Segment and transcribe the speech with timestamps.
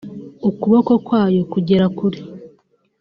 [0.49, 2.19] ukuboko kwayo kugera kure